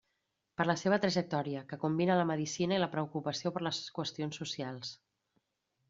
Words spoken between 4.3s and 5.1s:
socials.